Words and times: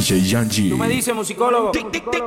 DJ 0.00 0.22
Yanji. 0.22 0.70
Tú 0.70 0.78
me 0.78 0.88
dices, 0.88 1.14
musicólogo. 1.14 1.72
Tic, 1.72 1.90
tic, 1.90 2.04
tic, 2.10 2.22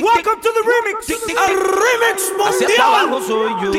Welcome 0.00 0.40
to 0.40 0.50
the 0.52 0.62
remix. 0.62 1.10
El 1.10 1.56
remix 1.58 2.32
mundial. 2.38 2.70
Hacia 2.70 2.86
abajo 2.86 3.20
soy 3.20 3.50
yo. 3.60 3.72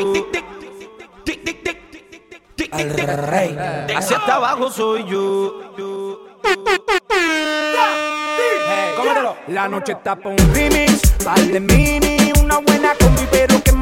El 2.72 3.16
rey. 3.16 3.56
Hacia 3.96 4.18
abajo 4.18 4.70
soy 4.70 5.04
yo. 5.06 6.28
La 9.48 9.68
noche 9.68 9.92
está 9.92 10.14
pa' 10.14 10.28
un 10.28 10.54
remix, 10.54 11.00
par 11.24 11.38
de 11.38 11.60
mini, 11.60 12.32
una 12.40 12.58
buena 12.58 12.94
combi, 13.00 13.26
pero 13.30 13.62
que 13.62 13.72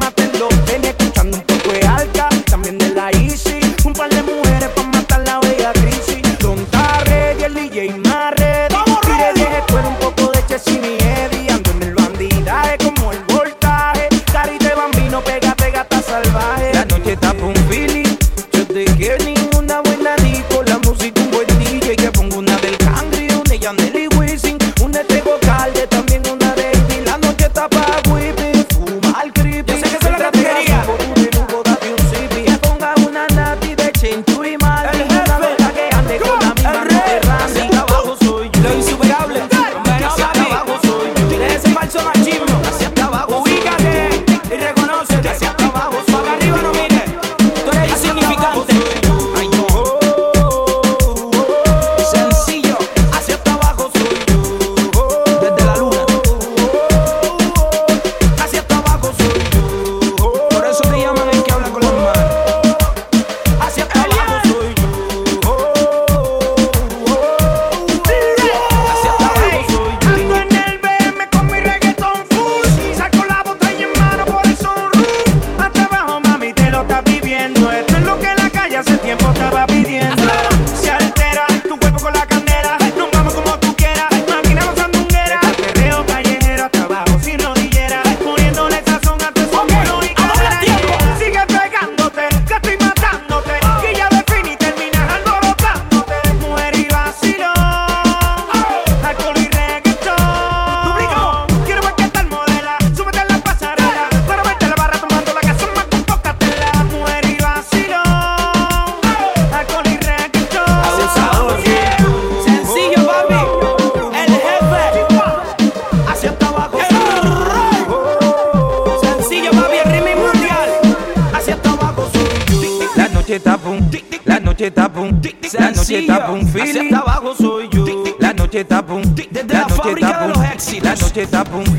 Tá 131.29 131.43
bom. 131.43 131.70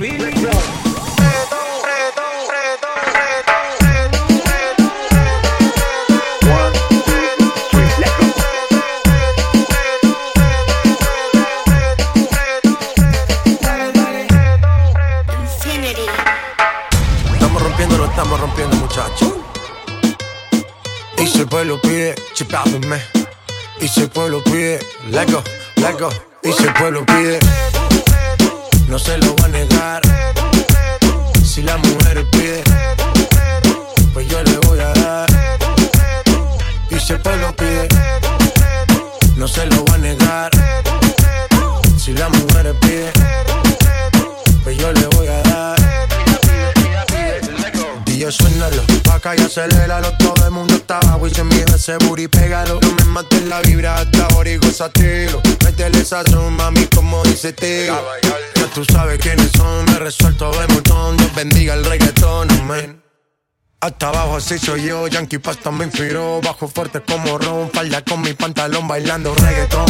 así 64.37 64.59
soy 64.59 64.85
yo, 64.85 65.07
Yankee 65.09 65.39
Pasta 65.39 65.71
me 65.71 65.85
inspiró. 65.85 66.41
Bajo 66.43 66.69
fuerte 66.69 67.03
como 67.03 67.39
Ron, 67.39 67.71
falda 67.71 68.03
con 68.03 68.23
mi 68.23 68.35
pantalón 68.35 68.89
bailando 68.89 69.35
reggaetón. 69.35 69.87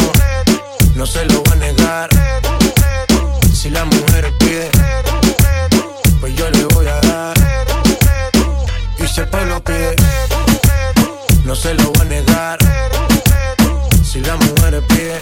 No 0.95 1.05
se 1.05 1.25
lo 1.25 1.43
va 1.43 1.53
a 1.53 1.55
negar. 1.55 2.09
Si 3.53 3.69
la 3.69 3.85
mujer 3.85 4.33
pide, 4.39 4.69
pues 6.19 6.35
yo 6.35 6.49
le 6.49 6.65
voy 6.65 6.87
a 6.87 6.99
dar. 7.01 7.37
Y 8.99 9.07
si 9.07 9.21
el 9.21 9.27
pueblo 9.29 9.63
pide, 9.63 9.95
no 11.45 11.55
se 11.55 11.73
lo 11.75 11.93
va 11.93 12.01
a 12.01 12.05
negar. 12.05 12.59
Si 14.03 14.19
la 14.19 14.35
mujer 14.35 14.83
pide, 14.87 15.19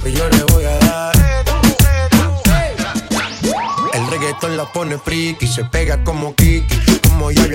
pues 0.00 0.14
yo 0.14 0.28
le 0.28 0.44
voy 0.44 0.64
a 0.64 0.78
dar. 0.78 1.12
El 3.94 4.10
reggaetón 4.10 4.56
la 4.56 4.70
pone 4.72 4.98
friki, 4.98 5.46
se 5.46 5.64
pega 5.64 6.02
como 6.04 6.34
que 6.34 6.41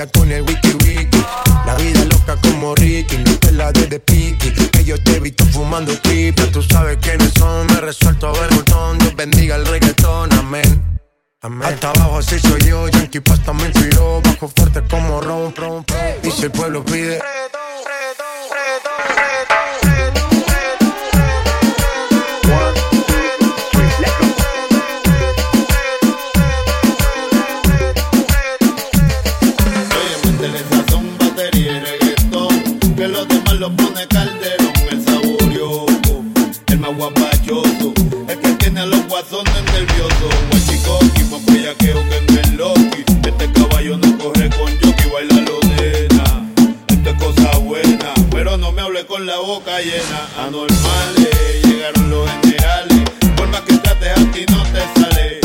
con 0.05 0.31
el 0.31 0.43
wiki 0.43 0.73
wiki. 0.85 1.25
La 1.65 1.73
vida 1.73 2.05
loca 2.05 2.35
como 2.43 2.75
Ricky, 2.75 3.17
no 3.17 3.35
te 3.39 3.51
la 3.51 3.71
de 3.71 3.99
Piki. 3.99 4.51
Que 4.69 4.83
yo 4.83 5.01
te 5.01 5.15
he 5.15 5.19
visto 5.19 5.43
fumando 5.45 5.91
pipa. 6.03 6.43
Tú 6.51 6.61
sabes 6.61 6.97
que 6.97 7.09
quiénes 7.09 7.33
son, 7.33 7.65
me 7.65 7.81
resuelto 7.81 8.27
a 8.27 8.31
ver 8.33 8.53
botón. 8.53 8.99
Dios 8.99 9.15
bendiga 9.15 9.55
el 9.55 9.65
reggaetón, 9.65 10.31
amén. 10.33 10.99
Amén. 11.41 11.67
Hasta 11.67 11.89
abajo 11.89 12.19
así 12.19 12.37
soy 12.37 12.61
yo, 12.61 12.87
Yankee 12.89 13.21
Pasta 13.21 13.53
me 13.53 13.65
inspiró, 13.65 14.21
bajo 14.21 14.47
fuerte 14.49 14.83
como 14.87 15.19
ron, 15.19 15.55
ron, 15.55 15.83
ron. 15.87 16.17
Y 16.23 16.29
si 16.29 16.43
el 16.43 16.51
pueblo 16.51 16.85
pide, 16.85 17.19
la 49.27 49.39
boca 49.39 49.79
llena. 49.81 50.19
Anormales, 50.37 51.61
llegaron 51.63 52.09
los 52.09 52.29
generales. 52.41 53.09
Por 53.35 53.49
más 53.49 53.61
que 53.61 53.77
trates 53.77 54.11
aquí 54.11 54.45
no 54.49 54.63
te 54.71 54.81
sale. 54.99 55.39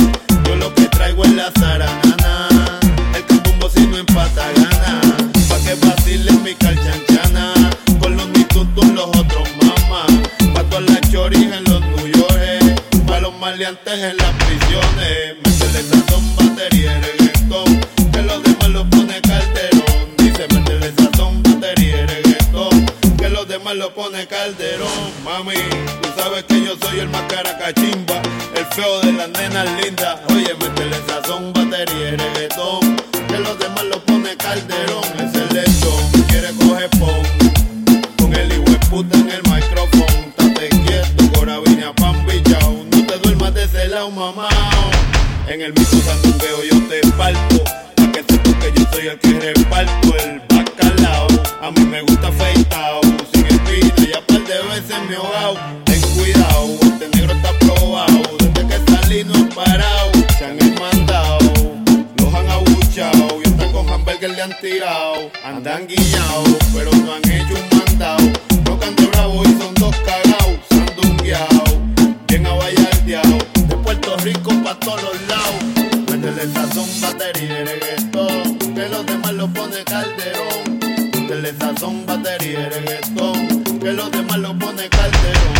Yo 0.46 0.54
lo 0.54 0.72
que 0.72 0.86
traigo 0.86 1.24
es 1.24 1.32
la 1.32 1.50
zaranana. 1.58 2.80
El 3.14 3.26
cambumbo 3.26 3.68
si 3.68 3.84
no 3.88 3.98
empata 3.98 4.44
gana. 4.56 5.00
Pa' 5.48 5.58
que 5.64 5.74
vacile 5.84 6.32
mi 6.44 6.54
calchanchana. 6.54 7.70
Con 8.00 8.16
los 8.16 8.28
mitutos 8.28 8.86
los 8.86 9.08
otros 9.08 9.48
mamá. 9.60 10.06
Pa' 10.54 10.62
todas 10.70 10.88
las 10.88 11.00
choris 11.10 11.50
en 11.52 11.64
los 11.64 11.80
New 11.80 12.06
York. 12.06 12.82
Pa' 13.08 13.18
los 13.18 13.36
maleantes 13.38 13.98
en 13.98 14.16
las 14.16 14.32
prisiones. 14.44 15.41
Demás 23.72 23.88
lo 23.88 23.94
pone 23.94 24.26
calderón. 24.26 25.12
Mami, 25.24 25.54
tú 26.02 26.08
sabes 26.20 26.44
que 26.44 26.62
yo 26.62 26.76
soy 26.82 27.00
el 27.00 27.08
más 27.08 27.22
caracachimba. 27.22 28.20
El 28.54 28.66
feo 28.66 29.00
de 29.00 29.12
las 29.12 29.30
nenas 29.30 29.66
lindas. 29.82 30.20
Oye, 30.28 30.52
métele 30.60 30.96
sazón, 31.08 31.54
batería 31.54 32.10
y 32.10 32.16
reggaetón. 32.16 32.96
Que 33.28 33.38
los 33.38 33.58
demás 33.58 33.84
lo 33.84 34.04
pone 34.04 34.36
calderón. 34.36 35.04
Es 35.16 35.34
el 35.34 35.48
lechón, 35.54 36.24
quiere 36.28 36.48
coger 36.52 36.90
pon. 36.98 37.22
Con 38.18 38.34
el 38.34 38.52
hijo 38.52 38.78
puta 38.90 39.16
en 39.16 39.30
el 39.30 39.42
micrófono. 39.44 40.04
Estate 40.36 40.68
quieto, 40.68 41.32
corabina, 41.32 41.94
pan 41.94 42.26
bichao. 42.26 42.84
No 42.90 43.06
te 43.06 43.18
duermas 43.20 43.54
de 43.54 43.64
ese 43.64 43.88
lado, 43.88 44.10
mamá. 44.10 44.50
En 45.46 45.62
el 45.62 45.72
mismo 45.72 45.98
sandungueo 46.02 46.62
yo 46.70 46.88
te 46.88 47.00
parto. 47.12 47.64
Pa' 47.96 48.12
que 48.12 48.22
sepas 48.28 48.54
que 48.56 48.72
yo 48.76 48.86
soy 48.92 49.06
el 49.06 49.18
que 49.18 49.54
reparto 49.54 50.14
el 50.18 50.42
bacalao. 50.48 51.26
A 51.62 51.70
mí 51.70 51.86
me 51.86 52.02
gusta 52.02 52.28
afeitado, 52.28 53.00
sin 53.72 53.86
espina. 53.86 54.08
Y 54.08 54.12
a 54.12 54.26
par 54.26 54.44
de 54.44 54.58
veces 54.68 54.96
me 55.08 55.14
he 55.14 55.16
ahogado. 55.16 55.56
Ten 55.84 56.00
cuidado, 56.16 56.78
este 56.82 57.08
negro 57.16 57.32
está 57.34 57.58
probado. 57.58 58.22
Desde 58.38 58.66
que 58.68 58.92
salí 58.92 59.24
no 59.24 59.34
he 59.34 59.54
parado. 59.54 60.10
Se 60.38 60.44
han 60.44 60.58
mandado, 60.80 61.38
los 62.16 62.34
han 62.34 62.48
abuchado. 62.48 63.40
Y 63.44 63.48
hasta 63.48 63.72
con 63.72 63.88
hamburger 63.88 64.30
le 64.30 64.42
han 64.42 64.54
tirado. 64.60 65.30
Andan 65.44 65.86
guillados, 65.86 66.56
pero 66.74 66.90
no 66.92 67.14
han 67.14 67.30
hecho 67.30 67.54
un 67.54 67.78
mandado. 67.78 68.32
No 68.64 68.78
cante 68.78 69.06
bravo 69.06 69.42
y 69.44 69.52
son 69.58 69.74
dos 69.74 69.96
cagados. 69.96 70.58
Sandungueados, 70.68 71.76
bien 72.28 72.46
abayardeado. 72.46 73.38
De 73.68 73.76
Puerto 73.76 74.16
Rico 74.18 74.50
pa' 74.62 74.78
todos 74.80 75.02
los 75.02 75.16
lados. 75.28 75.62
Métele 76.10 76.52
sazón, 76.52 76.88
batería 77.00 77.60
y 77.60 77.64
reggaetón. 77.64 78.58
Que 78.74 78.88
los 78.88 79.06
demás 79.06 79.32
lo 79.32 79.48
pone 79.48 79.82
calderón. 79.84 80.71
Métele 81.42 81.58
sazón, 81.58 82.06
batería 82.06 82.60
y 82.60 82.68
reggaetón. 82.68 83.64
Que 83.80 83.92
los 83.92 84.12
demás 84.12 84.38
lo 84.38 84.56
pone 84.56 84.88
calderón. 84.88 85.54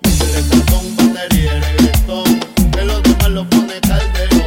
Métele 0.00 0.42
sazón, 0.42 0.96
batería 0.96 1.54
y 1.54 1.60
reggaetón. 1.60 2.40
Que 2.72 2.82
los 2.82 3.02
demás 3.02 3.28
lo 3.28 3.44
pone 3.50 3.78
calderón. 3.82 4.44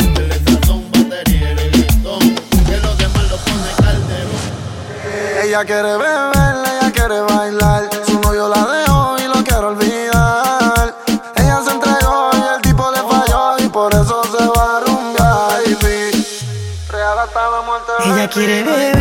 Métele 0.00 0.34
sazón, 0.44 0.90
batería 0.90 1.52
y 1.52 1.54
reggaetón. 1.54 2.18
Que 2.66 2.76
los 2.78 2.98
demás 2.98 3.30
lo 3.30 3.36
pone 3.36 3.70
calderón. 3.76 5.44
Ella 5.44 5.64
quiere 5.64 5.96
beber, 5.96 6.56
ella 6.66 6.92
quiere 6.92 7.20
bailar. 7.20 7.88
Su 8.04 8.20
novio 8.20 8.48
la 8.48 8.66
dejó 8.66 9.16
y 9.20 9.28
lo 9.28 9.44
quiere 9.44 9.66
olvidar. 9.66 10.96
Ella 11.36 11.60
se 11.64 11.70
entregó 11.70 12.30
y 12.32 12.56
el 12.56 12.62
tipo 12.62 12.90
le 12.90 13.02
falló 13.02 13.64
y 13.64 13.68
por 13.68 13.94
eso 13.94 14.20
se 14.36 14.44
va 14.48 14.78
a 14.78 14.80
rumbear. 14.80 15.62
Baby, 15.80 16.26
real 16.90 17.18
hasta 17.20 17.50
la 17.50 17.60
muerte. 17.60 17.92
Ella 18.04 18.28
quiere 18.28 18.64
beber, 18.64 18.97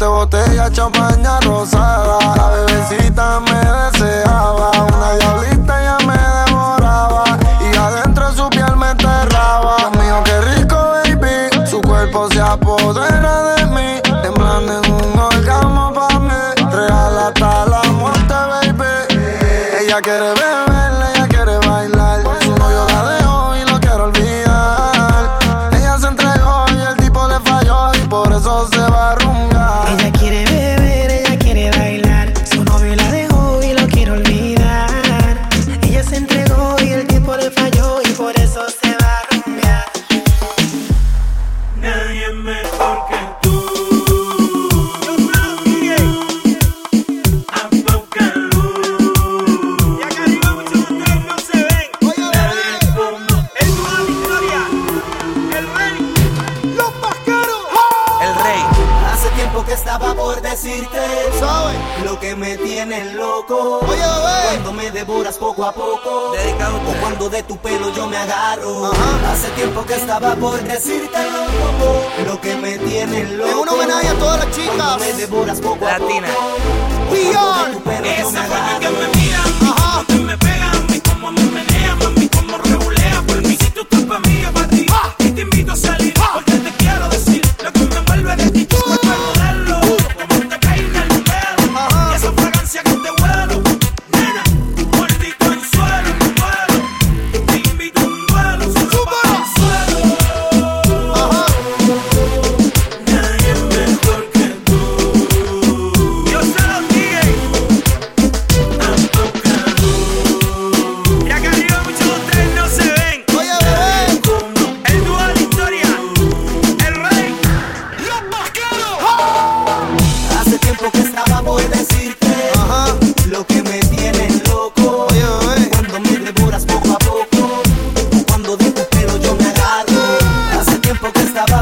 20 0.00 0.06
botellas, 0.06 0.72
champaña 0.72 1.38
rosada. 1.40 2.18
La 2.34 2.48
bebecita 2.48 3.38
me 3.40 3.52
deseaba, 3.52 4.70
una 4.70 5.12
diablita 5.12 5.82
ya 5.82 5.98
me 6.06 6.16
devoraba. 6.16 7.24
Y 7.60 7.76
adentro 7.76 8.32
su 8.32 8.48
piel 8.48 8.76
me 8.76 8.92
enterraba. 8.92 9.90
Mío, 9.98 10.22
qué 10.24 10.40
rico, 10.40 10.76
baby. 10.76 11.66
Su 11.66 11.82
cuerpo 11.82 12.28
se 12.30 12.40
apodera. 12.40 13.29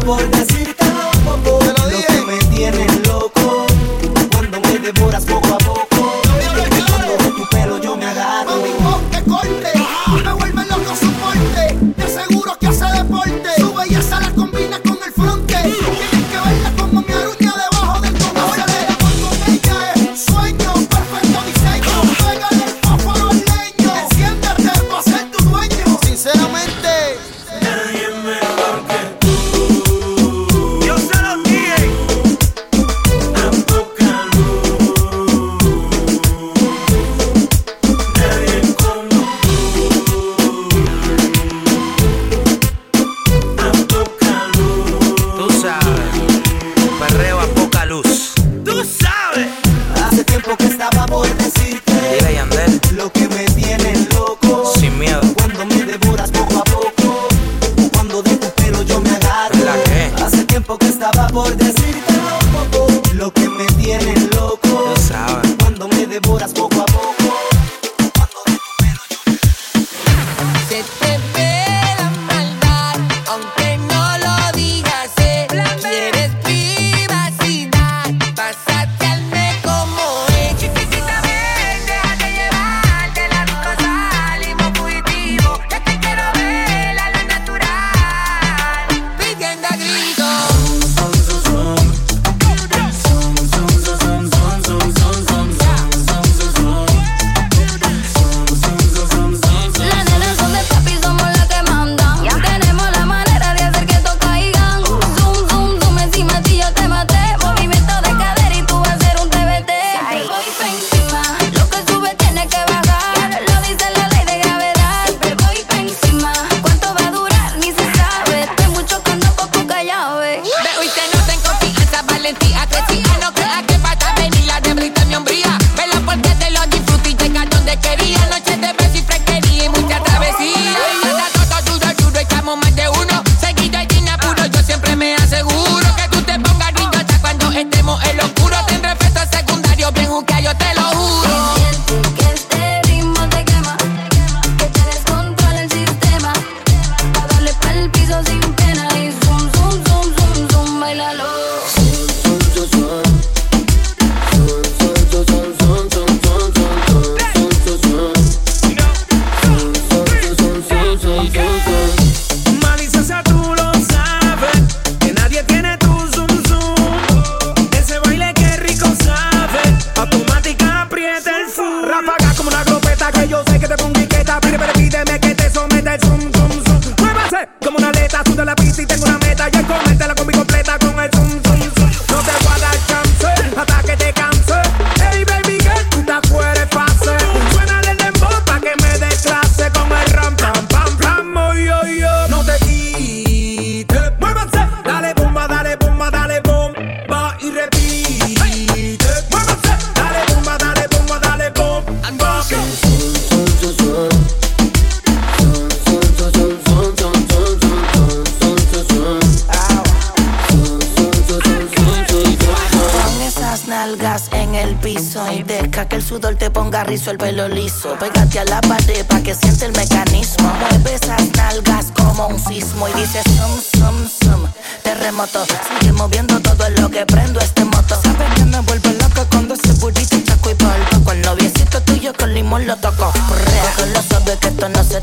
bordes 0.08 0.57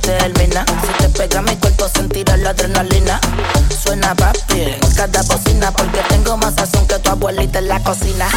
Si 0.05 0.11
te 0.99 1.09
pega 1.09 1.41
mi 1.41 1.55
cuerpo 1.55 1.87
sentirás 1.87 2.37
la 2.39 2.51
adrenalina. 2.51 3.19
Suena 3.83 4.13
papi 4.13 4.61
en 4.61 4.93
cada 4.95 5.23
bocina 5.23 5.71
porque 5.71 5.99
tengo 6.09 6.37
más 6.37 6.53
sazón 6.53 6.85
que 6.87 6.99
tu 6.99 7.09
abuelita 7.09 7.57
en 7.57 7.67
la 7.69 7.79
cocina. 7.83 8.27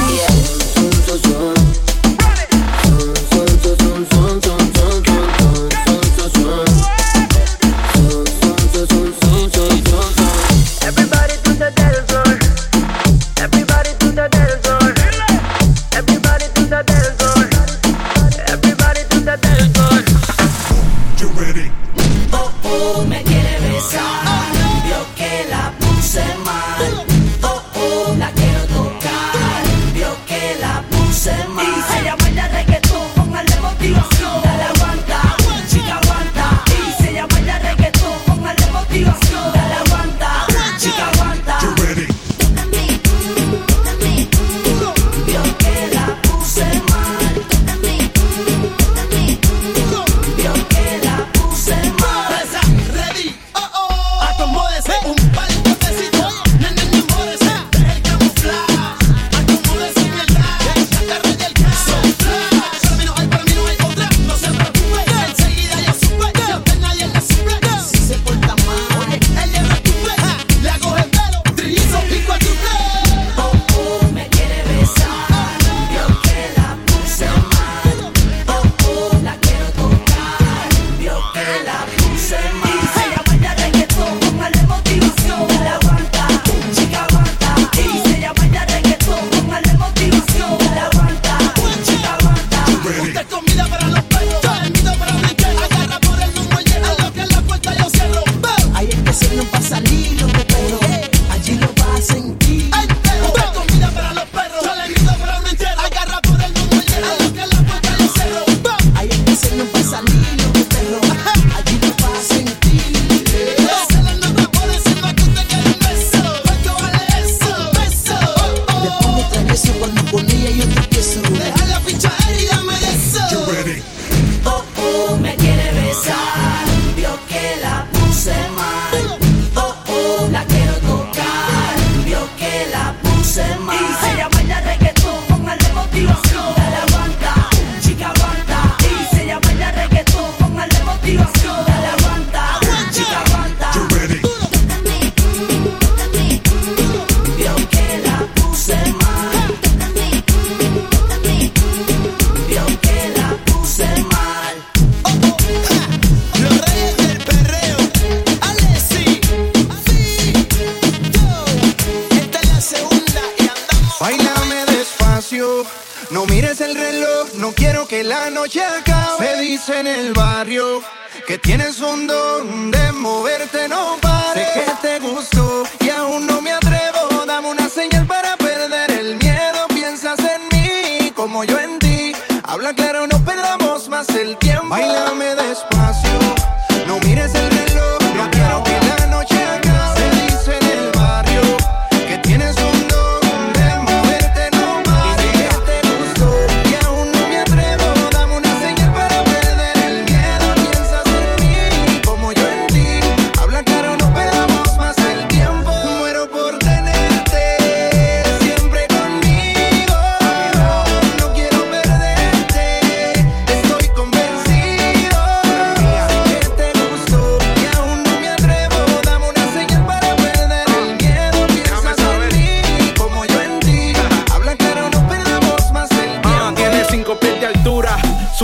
me. 110.15 110.38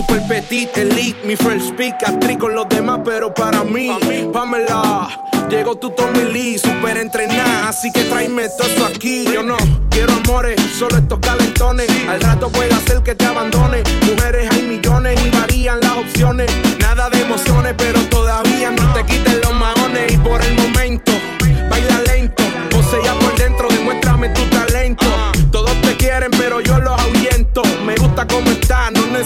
Super 0.06 0.22
petit, 0.26 0.76
elite, 0.76 1.16
mi 1.24 1.36
first 1.36 1.68
speak, 1.68 1.94
actriz 2.06 2.38
con 2.38 2.54
los 2.54 2.68
demás, 2.68 3.00
pero 3.04 3.32
para 3.32 3.64
mí, 3.64 3.90
Pamela, 4.32 5.08
llegó 5.48 5.76
tu 5.76 5.90
Tommy 5.90 6.24
Lee, 6.32 6.58
super 6.58 6.96
entrenada, 6.96 7.68
así 7.68 7.90
que 7.92 8.04
tráeme 8.04 8.48
todo 8.56 8.68
eso 8.68 8.86
aquí. 8.86 9.24
Yo 9.32 9.42
no 9.42 9.56
quiero 9.90 10.12
amores, 10.14 10.60
solo 10.78 10.96
estos 10.98 11.18
calentones, 11.20 11.88
al 12.08 12.20
rato 12.20 12.48
puede 12.50 12.72
hacer 12.74 13.02
que 13.02 13.14
te 13.14 13.24
abandone. 13.24 13.82
Mujeres 14.06 14.48
hay 14.50 14.62
millones 14.62 15.20
y 15.24 15.30
varían 15.30 15.80
las 15.80 15.96
opciones, 15.96 16.50
nada 16.80 17.08
de 17.10 17.20
emociones, 17.20 17.74
pero 17.76 18.00
todavía 18.08 18.70
no 18.70 18.92
te 18.94 19.04
quiten 19.04 19.43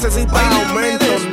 Bailame 0.00 0.64
aumento. 0.64 1.27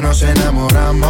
Quieres 0.00 0.20
después 0.20 0.38
nos 0.38 0.44
enamoramos. 0.44 1.07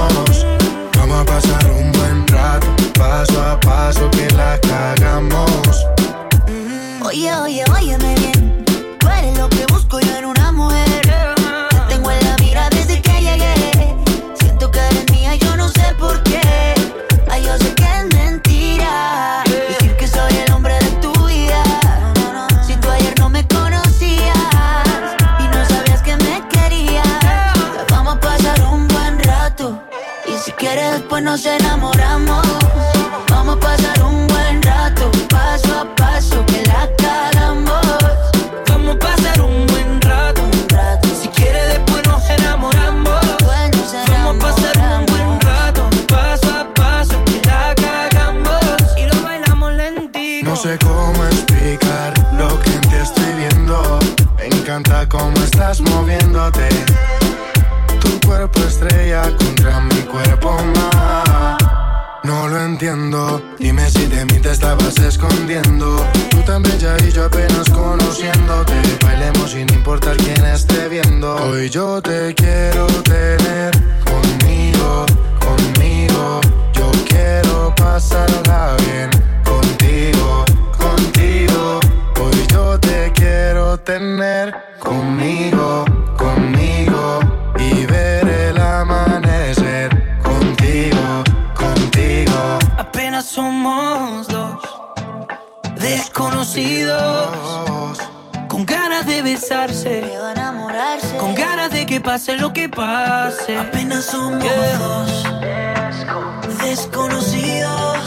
Quieres, 30.59 30.93
después 30.93 31.23
nos 31.23 31.45
enamoramos. 31.47 32.47
Vamos 33.31 33.57
a 33.57 33.61
pasar 33.61 34.03
un 34.03 34.27
buen 34.27 34.63
rato, 34.63 35.11
paso 35.29 35.81
a 35.81 35.95
paso 35.95 36.45
que 36.47 36.65
la 36.67 36.89
cagamos. 36.97 37.87
Vamos 38.69 38.97
a 38.97 38.99
pasar 38.99 39.41
un 39.41 39.67
buen 39.67 40.01
rato. 40.01 40.43
Si 41.23 41.29
quiere 41.29 41.63
después 41.69 42.07
nos 42.07 42.29
enamoramos. 42.29 43.21
Vamos 44.09 44.45
a 44.45 44.47
pasar 44.47 44.99
un 44.99 45.07
buen 45.07 45.41
rato. 45.41 45.89
Paso 46.09 46.51
a 46.51 46.75
paso 46.75 47.25
que 47.25 47.41
la 47.47 47.75
cagamos. 47.77 48.61
Y 48.97 49.07
lo 49.07 49.23
bailamos 49.23 49.73
lentito. 49.75 50.51
No 50.51 50.57
sé 50.57 50.77
cómo 50.79 51.25
explicar 51.25 52.13
lo 52.37 52.61
que 52.61 52.73
en 52.73 52.81
ti 52.81 52.97
estoy 53.01 53.33
viendo. 53.35 53.99
Me 54.37 54.47
encanta 54.47 55.09
cómo 55.09 55.37
estás 55.39 55.81
moviéndote. 55.81 56.68
Dime 63.59 63.91
si 63.91 64.07
de 64.07 64.25
mí 64.25 64.39
te 64.41 64.51
estabas 64.51 64.97
escondiendo. 64.97 66.03
Tú 66.31 66.39
tan 66.47 66.63
bella 66.63 66.97
y 67.07 67.13
yo 67.13 67.25
apenas 67.27 67.69
conociéndote. 67.69 68.73
Bailemos 69.05 69.51
sin 69.51 69.71
importar 69.75 70.17
quién 70.17 70.43
esté 70.47 70.89
viendo. 70.89 71.37
Hoy 71.37 71.69
yo 71.69 72.01
te 72.01 72.35
quiero 72.35 72.87
tener 73.03 73.38
pase 102.29 102.41
lo 102.43 102.53
que 102.53 102.69
pase. 102.69 103.57
Apenas 103.57 104.05
somos 104.05 104.45
dos 104.79 105.25
desconocidos. 106.63 107.99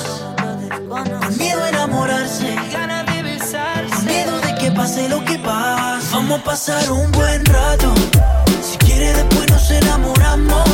Con 0.88 1.38
miedo 1.38 1.64
a 1.64 1.70
enamorarse. 1.70 2.56
Ganas 2.72 3.06
de 3.08 3.24
besarse. 3.24 3.96
Con 3.96 4.06
miedo 4.06 4.40
de 4.42 4.56
que 4.56 4.72
pase 4.72 5.10
lo 5.10 5.24
que 5.26 5.40
pase. 5.40 6.08
Vamos 6.14 6.40
a 6.40 6.44
pasar 6.44 6.92
un 6.92 7.12
buen 7.12 7.44
rato. 7.46 7.94
Si 8.62 8.78
quiere 8.78 9.14
después 9.14 9.50
nos 9.50 9.72
enamoramos. 9.72 10.70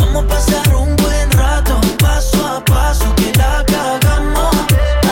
Vamos 0.00 0.24
a 0.24 0.28
pasar 0.28 0.74
un 0.74 0.94
buen 0.96 1.30
rato. 1.32 1.80
Paso 1.98 2.46
a 2.46 2.64
paso 2.64 3.14
que 3.14 3.32
la 3.38 3.64
cagamos. 3.66 4.54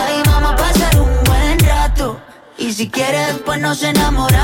Ay, 0.04 0.22
vamos 0.26 0.52
a 0.52 0.56
pasar 0.56 1.00
un 1.00 1.24
buen 1.24 1.58
rato. 1.60 2.20
Y 2.58 2.72
si 2.72 2.90
quieres, 2.90 3.28
después 3.28 3.60
nos 3.60 3.82
enamoramos. 3.82 4.35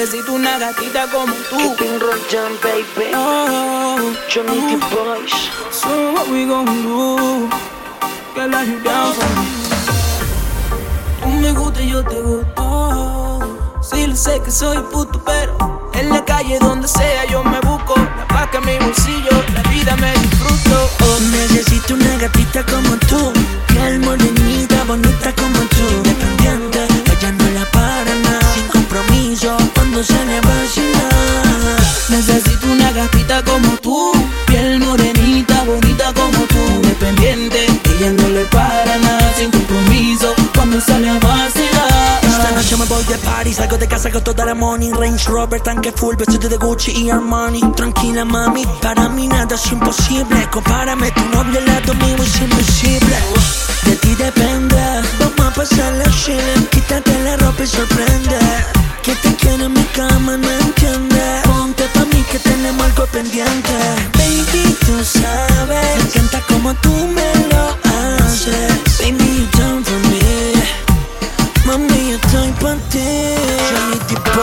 Necesito 0.00 0.32
una 0.32 0.58
gatita 0.58 1.06
como 1.08 1.34
tú. 1.50 1.76
baby. 2.62 3.12
Oh, 3.14 4.16
Johnny 4.30 4.76
Boys. 4.76 5.30
So 5.70 6.14
what 6.14 6.26
we 6.30 6.46
gonna 6.46 6.72
do? 6.72 7.50
Girl, 8.34 8.54
are 8.54 8.64
you 8.64 8.80
down 8.82 9.12
for 9.12 9.28
me? 9.38 9.46
Tú 11.20 11.28
me 11.28 11.52
gusta 11.52 11.82
y 11.82 11.90
yo 11.90 12.02
te 12.02 12.18
gusto. 12.22 12.60
tranquilo, 14.00 14.16
sé 14.16 14.40
que 14.42 14.50
soy 14.50 14.78
puto, 14.90 15.20
pero 15.24 15.90
en 15.94 16.08
la 16.10 16.24
calle 16.24 16.58
donde 16.58 16.88
sea 16.88 17.24
yo 17.26 17.42
me 17.44 17.60
busco. 17.60 17.94
La 17.96 18.24
vaca 18.34 18.58
en 18.58 18.66
mi 18.66 18.78
bolsillo, 18.78 19.30
la 19.54 19.62
vida 19.70 19.96
me 19.96 20.12
disfruto. 20.12 20.90
Oh, 21.04 21.18
necesito 21.32 21.94
una 21.94 22.16
gatita 22.16 22.64
como 22.64 22.96
tú, 23.08 23.32
piel 23.68 24.00
morenita, 24.00 24.84
bonita 24.84 25.32
como 25.34 25.60
tú, 25.68 26.09
le 38.40 38.46
para 38.46 38.98
nada, 38.98 39.32
sin 39.36 39.50
compromiso, 39.50 40.34
cuando 40.54 40.80
sale 40.80 41.08
a 41.08 41.18
vacilar. 41.18 42.20
Esta 42.22 42.50
noche 42.52 42.76
me 42.76 42.84
voy 42.86 43.04
de 43.04 43.18
party, 43.18 43.52
salgo 43.52 43.76
de 43.76 43.86
casa 43.86 44.10
con 44.10 44.22
toda 44.22 44.44
la 44.44 44.54
money. 44.54 44.92
Range 44.92 45.28
Rover, 45.28 45.60
tanque 45.60 45.92
full, 45.92 46.16
vestido 46.16 46.48
de 46.48 46.56
Gucci 46.56 46.92
y 46.92 47.10
Armani. 47.10 47.60
Tranquila 47.76 48.24
mami, 48.24 48.64
para 48.80 49.08
mí 49.08 49.28
nada 49.28 49.54
es 49.54 49.72
imposible. 49.72 50.48
Compárame, 50.50 51.10
tu 51.10 51.24
novio 51.26 51.58
al 51.58 51.66
lado 51.66 51.94
mío 51.94 52.16
es 52.22 52.40
invisible. 52.40 53.16
De 53.84 53.96
ti 53.96 54.14
depende, 54.14 54.76
vamos 55.18 55.40
a 55.40 55.54
pasar 55.54 55.92
la 55.94 56.04
chile 56.10 56.68
Quítate 56.70 57.24
la 57.24 57.36
ropa 57.38 57.62
y 57.62 57.66
sorprende 57.66 58.38
Que 59.02 59.14
te 59.14 59.34
quiero 59.36 59.64
en 59.64 59.72
mi 59.72 59.84
cama, 59.94 60.36
no 60.36 60.50
entiende. 60.50 61.40
Ponte 61.44 61.84
pa' 61.94 62.04
mí 62.04 62.22
que 62.30 62.38
tenemos 62.38 62.84
algo 62.84 63.06
pendiente. 63.06 63.72
Baby, 64.18 64.76
tú 64.80 65.02
sabes 65.02 65.96
Me 65.96 66.02
encanta 66.02 66.42
como 66.48 66.74
tú 66.74 66.90
me 66.90 67.32
lo 67.50 67.78
haces. 67.88 68.98
Baby, 68.98 69.24
you 69.38 69.58
done 69.58 69.82
for 69.82 69.98
me. 70.10 70.52
Mami, 71.64 72.10
yo 72.10 72.16
estoy 72.16 72.52
pa' 72.60 72.76
ti. 72.90 73.08
Yo 73.72 73.80
ni 73.90 73.98
tipo 74.00 74.42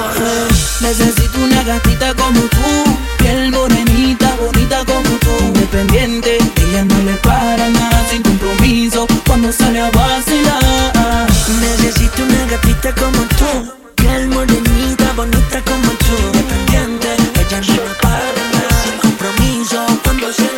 Necesito 0.81 1.39
una 1.39 1.61
gatita 1.63 2.15
como 2.15 2.39
tú, 2.39 2.97
piel 3.19 3.51
morenita, 3.51 4.35
bonita 4.41 4.83
como 4.85 5.17
tú, 5.19 5.37
independiente. 5.39 6.39
Ella 6.55 6.83
no 6.83 6.97
le 7.03 7.13
para 7.17 7.69
nada, 7.69 8.07
sin 8.09 8.23
compromiso, 8.23 9.05
cuando 9.27 9.51
sale 9.51 9.81
a 9.81 9.91
vacilar. 9.91 11.27
Necesito 11.61 12.23
una 12.23 12.45
gatita 12.49 12.91
como 12.95 13.19
tú 13.37 13.86
Piel 14.07 14.29
morenita, 14.29 15.11
bonita 15.15 15.61
como 15.65 15.91
tú 16.05 16.15
Independiente, 16.33 17.07
ella 17.41 17.61
no 17.61 17.73
me 17.73 17.93
para 18.01 18.81
Sin 18.83 18.97
compromiso, 18.99 19.85
cuando 20.03 20.31
se 20.31 20.49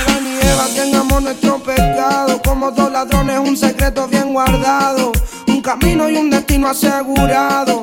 Adán 0.00 0.26
y 0.26 0.46
Eva 0.46 0.66
tengamos 0.74 1.22
nuestro 1.22 1.58
pecado 1.62 2.40
Como 2.42 2.70
dos 2.72 2.90
ladrones 2.90 3.38
un 3.38 3.56
secreto 3.56 4.08
bien 4.08 4.32
guardado 4.32 5.12
Un 5.46 5.62
camino 5.62 6.08
y 6.10 6.16
un 6.16 6.30
destino 6.30 6.68
asegurado 6.68 7.82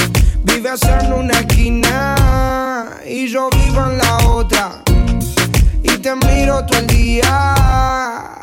el 6.81 6.87
día 6.87 7.23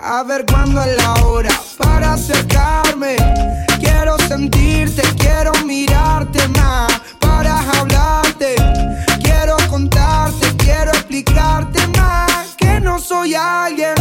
a 0.03 0.23
ver 0.27 0.45
cuándo 0.47 0.83
es 0.83 0.97
la 0.97 1.15
hora 1.25 1.51
Para 1.77 2.15
acercarme, 2.15 3.17
quiero 3.81 4.17
sentirte, 4.29 5.03
quiero 5.19 5.53
mirarte 5.65 6.47
más 6.49 6.91
Para 7.19 7.59
hablarte, 7.71 8.55
quiero 9.23 9.57
contarte, 9.69 10.47
quiero 10.57 10.91
explicarte 10.93 11.87
más 11.89 12.55
Que 12.57 12.81
no 12.81 12.99
soy 12.99 13.35
alguien 13.35 13.95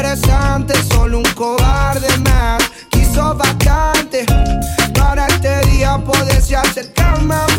interesante, 0.00 0.74
solo 0.92 1.18
un 1.18 1.32
cobarde 1.34 2.16
más. 2.18 2.62
Quiso 2.90 3.34
bastante 3.34 4.26
para 4.94 5.26
este 5.26 5.60
día 5.68 5.96
poderse 5.98 6.56
acercar 6.56 7.22
más 7.22 7.50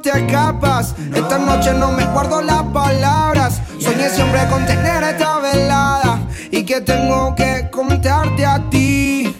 te 0.00 0.10
escapas, 0.10 0.94
esta 1.14 1.38
noche 1.38 1.72
no 1.74 1.92
me 1.92 2.04
guardo 2.06 2.40
las 2.40 2.62
palabras. 2.64 3.60
Soñé 3.78 4.08
siempre 4.08 4.46
con 4.48 4.64
tener 4.64 5.02
esta 5.02 5.38
velada 5.38 6.20
y 6.50 6.64
que 6.64 6.80
tengo 6.80 7.34
que 7.34 7.68
contarte 7.70 8.46
a 8.46 8.58
ti. 8.70 9.36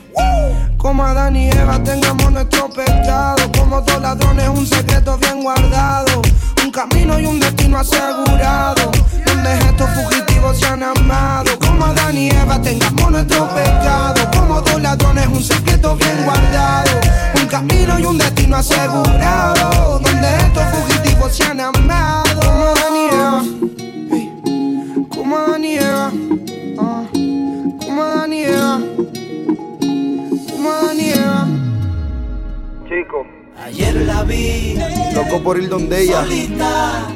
Como 0.77 1.05
Adán 1.05 1.37
y 1.37 1.49
Eva 1.49 1.83
tengamos 1.83 2.33
nuestro 2.33 2.69
pecado. 2.69 3.51
Como 3.57 3.81
dos 3.81 4.01
ladrones 4.01 4.49
un 4.49 4.67
secreto 4.67 5.17
bien 5.19 5.43
guardado. 5.43 6.21
Un 6.63 6.71
camino 6.71 7.19
y 7.19 7.27
un 7.27 7.41
destino 7.41 7.79
asegurado. 7.79 8.91
Donde 9.25 9.59
estos 9.59 9.91
fugitivos 9.91 10.59
se 10.59 10.67
han 10.67 10.83
amado. 10.83 11.59
Como 11.61 11.87
Adán 11.87 12.17
y 12.17 12.31
Eva 12.31 12.61
tengamos 12.61 13.11
nuestro 13.11 13.49
pecado 13.55 14.22
dos 14.65 14.81
ladrones 14.83 15.27
un 15.29 15.43
secreto 15.43 15.97
bien 15.97 16.25
guardado 16.25 16.91
Un 17.41 17.47
camino 17.47 17.99
y 17.99 18.05
un 18.05 18.19
destino 18.19 18.57
asegurado 18.57 19.99
Donde 20.01 20.37
estos 20.39 20.65
fugitivos 20.65 21.37
se 21.37 21.45
han 21.45 21.61
amado 21.61 22.41
Como 22.41 22.73
Ey. 24.11 25.07
Como 25.09 25.37
Ah. 25.37 27.05
Como 27.85 28.25
Eva 28.35 28.81
como 30.63 30.93
Eva. 30.93 31.47
Chico. 32.89 33.27
Ayer 33.65 33.95
la 34.03 34.23
vi. 34.23 34.79
Loco 35.15 35.43
por 35.43 35.59
ir 35.59 35.69
donde 35.69 36.03
ella. 36.03 36.23
Solita. 36.23 37.09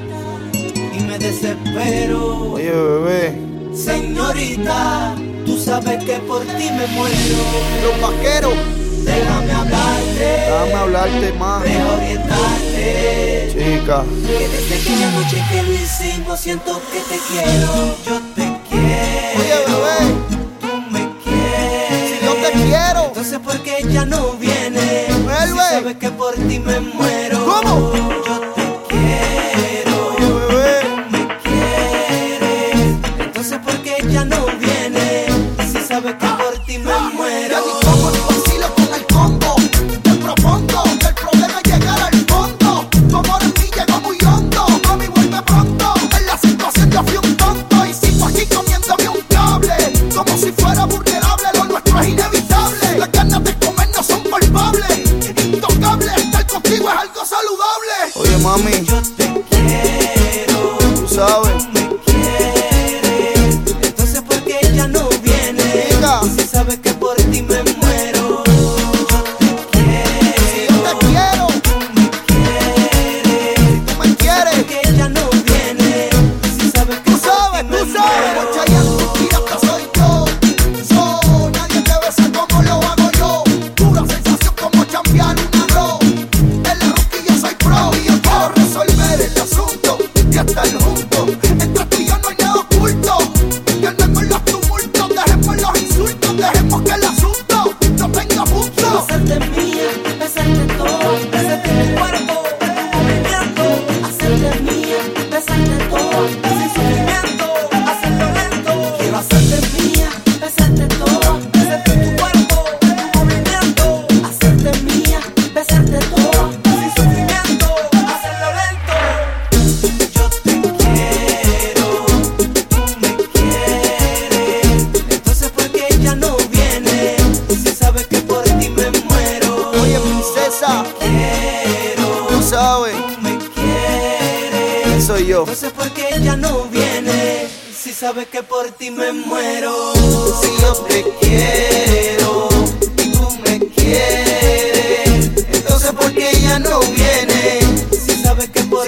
Y 0.98 1.00
me 1.02 1.18
desespero. 1.18 2.52
Oye, 2.52 2.70
bebé. 2.70 3.38
Señorita, 3.76 5.14
tú 5.44 5.58
sabes 5.58 6.02
que 6.02 6.14
por 6.20 6.40
ti 6.40 6.70
me 6.70 6.86
muero. 6.86 7.14
Los 7.82 8.00
vaqueros. 8.00 8.54
Déjame 9.04 9.52
hablarte. 9.52 10.18
Déjame 10.18 10.72
hablarte 10.72 11.32
más. 11.34 11.62
Deja 11.62 11.92
orientarte. 11.92 13.48
Chica. 13.52 14.04
Que 14.26 14.48
desde 14.48 14.74
aquella 14.80 15.10
noche 15.10 15.44
que 15.50 15.62
lo 15.62 15.72
hicimos 15.72 16.40
siento 16.40 16.80
que 16.90 17.00
te 17.00 17.20
quiero. 17.28 17.96
Yo 18.06 18.20
te 18.34 18.46
quiero. 18.68 19.40
Oye, 19.40 19.58
bebé. 19.66 19.98
Tú 20.60 20.90
me 20.90 21.02
quieres. 21.22 22.18
Si 22.18 22.24
yo 22.24 22.32
te 22.34 22.52
quiero. 22.52 23.04
Entonces, 23.08 23.38
¿por 23.40 23.62
qué 23.62 23.78
ella 23.80 24.06
no 24.06 24.32
viene? 24.32 25.06
Vuelve. 25.22 25.48
Si 25.48 25.74
sabes 25.74 25.96
que 25.96 26.10
por 26.10 26.34
ti 26.34 26.58
me 26.58 26.80
muero. 26.80 27.44
¿Cómo? 27.44 27.92
Yo 27.94 28.55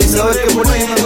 sabes 0.09 0.39
que 0.39 0.55
ponen 0.55 0.98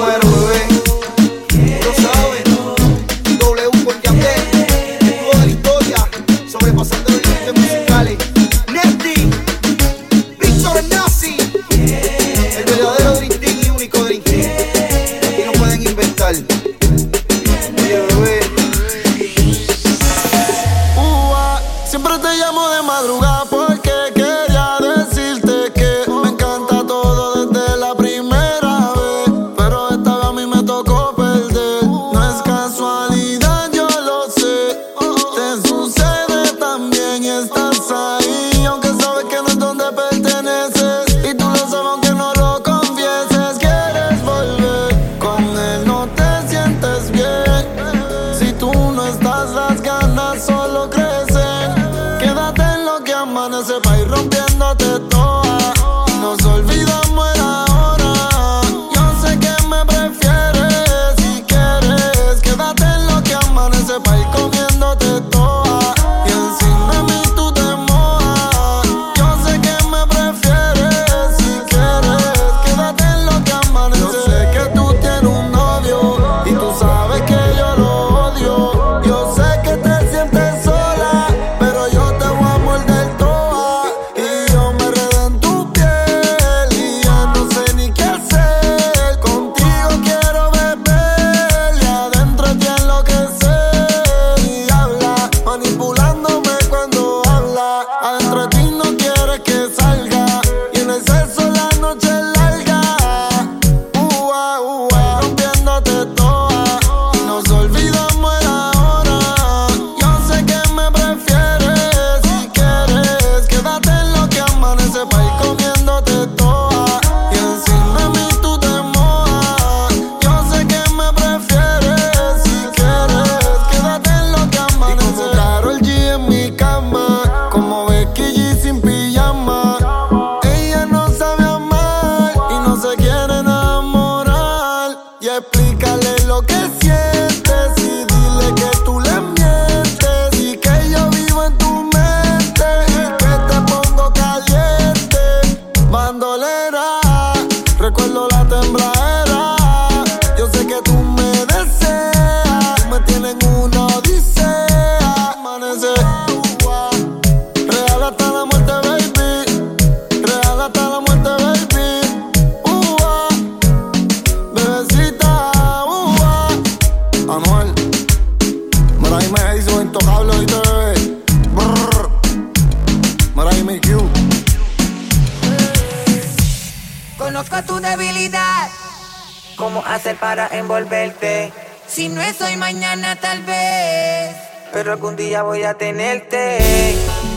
seguro 184.92 185.16
día 185.16 185.42
voy 185.42 185.62
a 185.62 185.72
tenerte. 185.72 186.58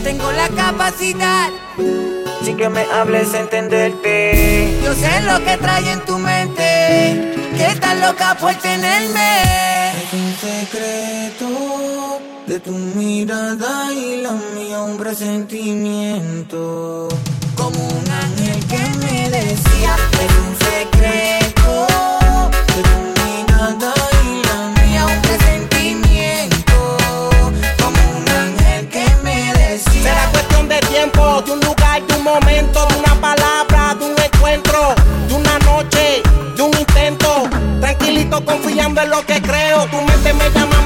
Tengo 0.04 0.30
la 0.34 0.50
capacidad. 0.50 1.50
sin 2.44 2.58
que 2.58 2.68
me 2.68 2.82
hables 2.82 3.34
entenderte. 3.34 4.78
Yo 4.84 4.94
sé 4.94 5.22
lo 5.22 5.42
que 5.46 5.56
trae 5.58 5.90
en 5.90 6.02
tu 6.02 6.18
mente. 6.18 7.34
Que 7.56 7.68
estás 7.68 7.98
loca 8.02 8.36
por 8.42 8.54
tenerme. 8.56 9.44
Es 10.02 10.14
un 10.14 10.36
secreto 10.36 11.48
de 12.46 12.60
tu 12.60 12.72
mirada 12.72 13.94
y 13.94 14.22
la 14.22 14.34
mía 14.54 14.82
un 14.82 14.98
presentimiento. 14.98 17.08
Como 17.56 17.88
un 17.88 18.12
ángel 18.12 18.66
que 18.66 18.80
me 19.00 19.30
decía, 19.30 19.96
es 20.24 20.32
un 20.46 20.58
secreto 20.72 21.88
de 22.76 22.84
tu 22.84 23.15
confiando 38.44 39.02
en 39.02 39.10
lo 39.10 39.26
que 39.26 39.42
creo. 39.42 39.86
Tu 39.86 40.02
mente 40.02 40.34
me 40.34 40.50
llama, 40.50 40.82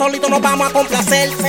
Solito 0.00 0.30
nos 0.30 0.40
vamos 0.40 0.66
a 0.66 0.72
complacer. 0.72 1.39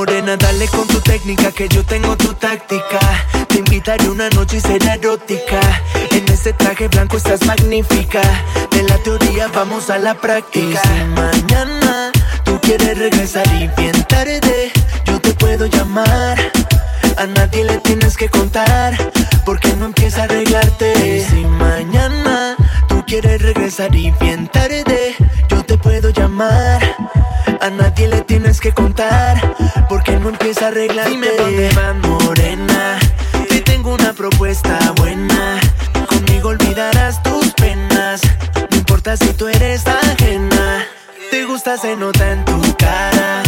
Morena, 0.00 0.34
dale 0.34 0.66
con 0.68 0.86
tu 0.86 0.98
técnica 1.02 1.52
que 1.52 1.68
yo 1.68 1.84
tengo 1.84 2.16
tu 2.16 2.32
táctica. 2.32 3.00
Te 3.48 3.58
invitaré 3.58 4.08
una 4.08 4.30
noche 4.30 4.56
y 4.56 4.60
será 4.60 4.94
erótica. 4.94 5.60
En 6.10 6.26
ese 6.32 6.54
traje 6.54 6.88
blanco 6.88 7.18
estás 7.18 7.44
magnífica. 7.44 8.22
De 8.70 8.82
la 8.84 8.96
teoría 9.02 9.48
vamos 9.48 9.90
a 9.90 9.98
la 9.98 10.14
práctica. 10.14 10.80
Y 10.82 10.88
si 10.88 11.04
mañana 11.04 12.12
tú 12.44 12.58
quieres 12.62 12.96
regresar 12.96 13.46
y 13.48 13.68
bien 13.76 14.02
tarde, 14.04 14.72
yo 15.04 15.20
te 15.20 15.34
puedo 15.34 15.66
llamar. 15.66 16.38
A 17.18 17.26
nadie 17.26 17.64
le 17.64 17.76
tienes 17.80 18.16
que 18.16 18.30
contar, 18.30 18.96
porque 19.44 19.76
no 19.76 19.84
empieza 19.84 20.22
a 20.22 20.24
arreglarte. 20.24 21.18
Y 21.18 21.20
si 21.20 21.44
mañana 21.44 22.56
tú 22.88 23.04
quieres 23.06 23.42
regresar 23.42 23.94
y 23.94 24.10
bien 24.12 24.48
tarde, 24.48 25.14
yo 25.50 25.62
te 25.62 25.76
puedo 25.76 26.08
llamar. 26.08 26.80
A 27.60 27.68
nadie 27.68 28.08
le 28.08 28.22
tienes 28.22 28.58
que 28.58 28.72
contar, 28.72 29.54
porque 29.88 30.16
no 30.16 30.30
empieza 30.30 30.64
a 30.64 30.68
arreglarte. 30.68 31.10
Dime 31.10 31.28
dónde 31.36 31.70
van, 31.74 32.00
morena. 32.00 32.98
Te 33.50 33.60
tengo 33.60 33.92
una 33.92 34.14
propuesta 34.14 34.78
buena. 34.96 35.60
Conmigo 36.08 36.48
olvidarás 36.48 37.22
tus 37.22 37.52
penas. 37.52 38.22
No 38.70 38.76
importa 38.78 39.14
si 39.18 39.32
tú 39.34 39.46
eres 39.48 39.86
ajena. 39.86 40.86
Te 41.30 41.44
gusta, 41.44 41.76
se 41.76 41.96
nota 41.96 42.32
en 42.32 42.44
tu 42.46 42.76
cara. 42.78 43.42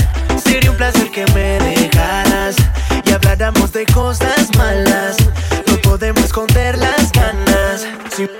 Sería 0.44 0.70
un 0.70 0.76
placer 0.76 1.10
que 1.10 1.24
me 1.32 1.58
dejaras 1.58 2.56
y 3.06 3.12
habláramos 3.12 3.72
de 3.72 3.86
cosas 3.86 4.54
malas. 4.58 5.16
No 5.68 5.76
podemos 5.78 6.22
esconder 6.22 6.76
las 6.76 6.90
ganas. 6.90 6.91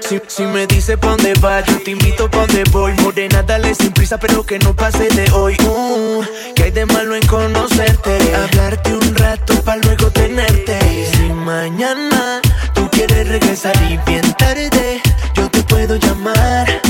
Si, 0.01 0.21
si, 0.29 0.43
me 0.45 0.67
dice 0.67 0.97
pa' 0.97 1.09
dónde 1.09 1.35
va, 1.35 1.61
yo 1.65 1.83
te 1.83 1.91
invito 1.93 2.31
pa' 2.31 2.47
dónde 2.47 2.65
voy. 2.71 2.93
Morena, 3.03 3.43
dale 3.43 3.75
sin 3.75 3.93
prisa, 3.93 4.19
pero 4.19 4.45
que 4.45 4.59
no 4.59 4.75
pase 4.75 5.09
de 5.09 5.31
hoy. 5.33 5.57
Uh, 5.65 6.23
que 6.55 6.65
hay 6.65 6.71
de 6.71 6.87
malo 6.87 7.15
en 7.17 7.27
conocerte. 7.27 8.19
Hablarte 8.35 8.95
un 8.95 9.15
rato 9.17 9.55
pa' 9.63 9.77
luego 9.77 10.11
tenerte. 10.11 10.79
Y 10.87 11.17
si 11.17 11.33
mañana 11.33 12.41
tú 12.75 12.89
quieres 12.91 13.29
regresar 13.29 13.75
y 13.91 13.99
bien 14.07 14.33
tarde, 14.35 15.01
yo 15.35 15.49
te 15.51 15.63
puedo 15.63 15.97
llamar. 15.97 16.81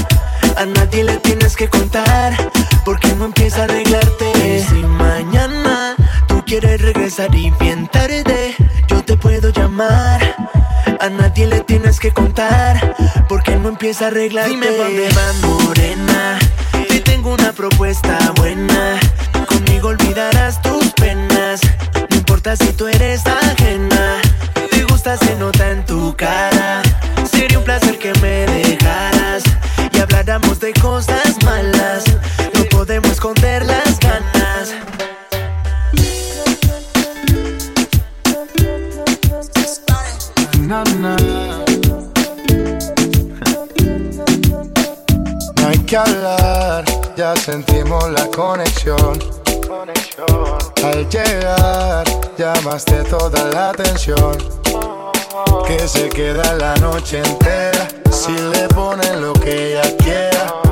A 0.56 0.66
nadie 0.66 1.04
le 1.04 1.16
tienes 1.18 1.56
que 1.56 1.68
contar, 1.68 2.36
porque 2.84 3.08
no 3.14 3.26
empieza 3.26 3.62
a 3.62 3.64
arreglarte. 3.64 4.32
Y 4.46 4.62
si 4.62 4.82
mañana 4.82 5.96
tú 6.26 6.42
quieres 6.44 6.80
regresar 6.80 7.34
y 7.34 7.50
bien 7.60 7.88
tarde, 7.88 8.54
yo 8.88 9.02
te 9.02 9.16
puedo 9.16 9.50
llamar. 9.50 10.41
A 11.02 11.10
nadie 11.10 11.48
le 11.48 11.58
tienes 11.64 11.98
que 11.98 12.12
contar, 12.12 12.94
porque 13.28 13.56
no 13.56 13.70
empieza 13.70 14.04
a 14.04 14.06
arreglarte. 14.06 14.50
Dime 14.50 14.68
dónde 14.70 15.08
van, 15.08 15.40
morena. 15.40 16.38
Te 16.88 17.00
tengo 17.00 17.34
una 17.34 17.52
propuesta 17.52 18.16
buena. 18.36 19.00
Conmigo 19.48 19.88
olvidarás 19.88 20.62
tus 20.62 20.92
penas. 20.92 21.60
No 22.08 22.16
importa 22.16 22.54
si 22.54 22.72
tú 22.74 22.86
eres 22.86 23.26
ajena. 23.26 24.20
Te 24.70 24.84
gusta, 24.84 25.16
se 25.16 25.34
nota 25.34 25.72
en 25.72 25.84
tu 25.84 26.14
cara. 26.14 26.51
No 40.72 40.78
hay 45.68 45.78
que 45.80 45.96
hablar, 45.98 46.84
ya 47.14 47.36
sentimos 47.36 48.10
la 48.10 48.26
conexión. 48.28 49.18
Al 50.82 51.08
llegar, 51.10 52.04
llamaste 52.38 53.02
toda 53.04 53.50
la 53.50 53.68
atención. 53.70 54.38
Que 55.66 55.86
se 55.86 56.08
queda 56.08 56.54
la 56.54 56.74
noche 56.76 57.18
entera 57.18 57.86
si 58.10 58.32
le 58.32 58.66
ponen 58.68 59.20
lo 59.20 59.34
que 59.34 59.72
ella 59.72 59.94
quiera 59.98 60.71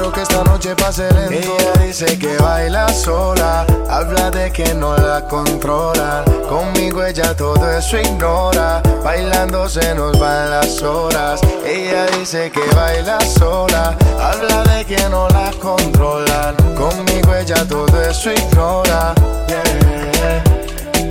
Quiero 0.00 0.14
que 0.14 0.22
esta 0.22 0.42
noche 0.44 0.74
pase 0.74 1.12
lento. 1.12 1.58
Ella 1.58 1.72
dice 1.84 2.18
que 2.18 2.34
baila 2.38 2.88
sola 2.88 3.66
Habla 3.86 4.30
de 4.30 4.50
que 4.50 4.72
no 4.72 4.96
la 4.96 5.28
controlan 5.28 6.24
Conmigo 6.48 7.04
ella 7.04 7.36
todo 7.36 7.70
eso 7.70 7.98
ignora 7.98 8.80
Bailando 9.04 9.68
se 9.68 9.94
nos 9.94 10.18
van 10.18 10.52
las 10.52 10.82
horas. 10.82 11.42
Ella 11.66 12.06
dice 12.18 12.50
que 12.50 12.62
baila 12.74 13.20
sola 13.20 13.94
Habla 14.18 14.62
de 14.72 14.86
que 14.86 15.06
no 15.10 15.28
la 15.28 15.50
controlan 15.60 16.56
Conmigo 16.74 17.34
ella 17.34 17.68
todo 17.68 18.02
eso 18.02 18.32
ignora 18.32 19.14
yeah. 19.48 20.42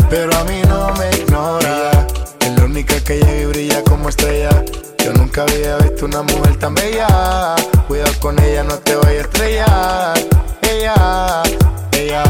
Pero 0.10 0.36
a 0.36 0.44
mí 0.46 0.64
no 0.68 0.92
me 0.96 1.12
ignora. 1.12 2.08
Es 2.40 2.58
la 2.58 2.66
única 2.66 3.00
que 3.04 3.20
llega 3.20 3.42
y 3.42 3.46
brilla 3.46 3.84
como 3.84 4.10
estrella. 4.10 4.50
Yo 4.98 5.14
nunca 5.14 5.44
había 5.44 5.78
visto 5.78 6.06
una 6.06 6.24
mujer 6.24 6.58
tan 6.58 6.74
bella. 6.74 7.56
Cuidado 7.90 8.14
con 8.20 8.40
ella, 8.44 8.64
no 8.64 8.78
te 8.78 8.96
vayas 8.98 9.16
a 9.16 9.22
estrellar. 9.22 10.20
Ella, 10.62 11.44
ella, 11.92 12.24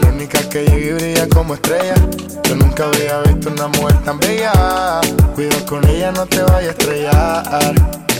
la 0.00 0.08
única 0.08 0.48
que 0.48 0.64
llega 0.64 0.78
y 0.78 0.92
brilla 0.92 1.28
como 1.28 1.54
estrella. 1.54 1.96
Yo 2.44 2.54
nunca 2.54 2.84
había 2.84 3.18
visto 3.22 3.50
una 3.50 3.66
mujer 3.66 3.96
tan 4.04 4.20
bella. 4.20 5.00
Cuidado 5.34 5.66
con 5.66 5.84
ella, 5.88 6.12
no 6.12 6.24
te 6.26 6.44
vayas 6.44 6.68
a 6.68 6.70
estrellar. 6.70 8.11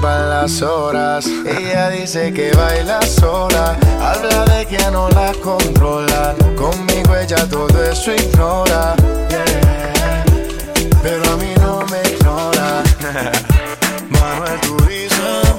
van 0.00 0.30
las 0.30 0.62
horas. 0.62 1.26
Ella 1.26 1.90
dice 1.90 2.32
que 2.32 2.50
baila 2.52 3.00
sola. 3.02 3.76
Habla 4.00 4.44
de 4.44 4.66
que 4.66 4.78
no 4.90 5.08
la 5.10 5.32
controlan. 5.42 6.36
Conmigo 6.56 7.16
ella 7.16 7.48
todo 7.48 7.82
eso 7.84 8.12
ignora. 8.14 8.94
yeah. 9.30 10.24
Pero 11.02 11.32
a 11.32 11.36
mí 11.36 11.52
no 11.60 11.84
me 11.90 12.02
ignora. 12.10 12.82
Manuel 14.10 14.60
Turizo. 14.60 15.58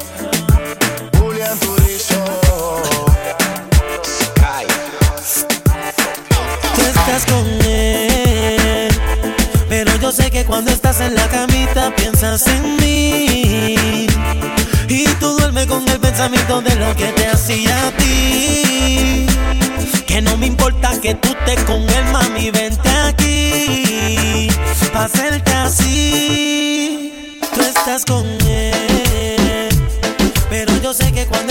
Julián 1.17 1.57
Turizo. 1.59 2.23
Sky. 4.03 4.65
Tú 6.75 6.81
estás 6.81 7.25
con 7.25 7.45
él, 7.65 8.89
pero 9.67 9.95
yo 9.97 10.11
sé 10.11 10.29
que 10.29 10.45
cuando 10.45 10.71
estás 10.71 10.99
en 11.01 11.15
la 11.15 11.27
camita 11.27 11.93
piensas 11.95 12.47
en 12.47 12.75
mí. 12.77 14.09
Con 15.70 15.88
el 15.88 15.99
pensamiento 15.99 16.61
de 16.61 16.76
lo 16.76 16.95
que 16.95 17.05
te 17.13 17.28
hacía 17.28 17.88
a 17.88 17.91
ti. 17.91 19.28
Que 20.07 20.22
no 20.22 20.36
me 20.36 20.47
importa 20.47 20.99
que 20.99 21.13
tú 21.13 21.30
estés 21.30 21.63
con 21.65 21.82
él, 21.82 22.05
mami, 22.11 22.49
vente 22.49 22.89
aquí. 22.89 24.49
Pa' 24.91 25.05
hacerte 25.05 25.51
así. 25.51 27.39
Tú 27.53 27.61
estás 27.61 28.03
con 28.03 28.26
él, 28.47 29.70
pero 30.49 30.76
yo 30.82 30.93
sé 30.93 31.11
que 31.11 31.28
cuando 31.28 31.48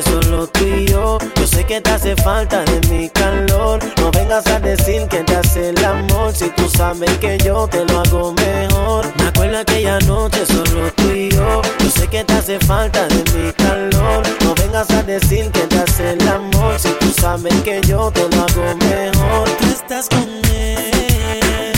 solo 0.00 0.46
tú 0.46 0.64
y 0.64 0.86
yo. 0.86 1.18
Yo 1.36 1.46
sé 1.46 1.64
que 1.64 1.80
te 1.80 1.90
hace 1.90 2.16
falta 2.16 2.64
de 2.64 2.80
mi 2.88 3.08
calor. 3.10 3.78
No 3.98 4.10
vengas 4.10 4.46
a 4.46 4.58
decir 4.58 5.06
que 5.08 5.18
te 5.18 5.36
hace 5.36 5.70
el 5.70 5.84
amor. 5.84 6.32
Si 6.34 6.48
tú 6.50 6.68
sabes 6.68 7.10
que 7.18 7.36
yo 7.38 7.66
te 7.68 7.84
lo 7.84 8.00
hago 8.00 8.32
mejor. 8.32 9.12
Me 9.18 9.24
acuerdo 9.24 9.58
aquella 9.58 9.98
noche 10.00 10.46
solo 10.46 10.90
tú 10.94 11.10
y 11.10 11.28
yo. 11.30 11.60
Yo 11.80 11.90
sé 11.90 12.06
que 12.06 12.24
te 12.24 12.32
hace 12.32 12.58
falta 12.60 13.06
de 13.08 13.22
mi 13.32 13.52
calor. 13.52 14.22
No 14.44 14.54
vengas 14.54 14.88
a 14.90 15.02
decir 15.02 15.50
que 15.50 15.66
te 15.66 15.78
hace 15.78 16.12
el 16.12 16.28
amor. 16.28 16.78
Si 16.78 16.88
tú 17.00 17.12
sabes 17.20 17.54
que 17.62 17.80
yo 17.82 18.10
te 18.10 18.22
lo 18.28 18.42
hago 18.42 18.76
mejor. 18.76 19.48
Tú 19.58 19.66
estás 19.66 20.08
con 20.08 20.26
él. 20.54 21.72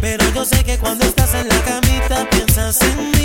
Pero 0.00 0.24
yo 0.34 0.44
sé 0.44 0.62
que 0.64 0.76
cuando 0.78 1.04
estás 1.06 1.32
en 1.34 1.48
la 1.48 1.60
camita 1.62 2.28
piensas 2.30 2.82
en 2.82 3.10
mí. 3.12 3.19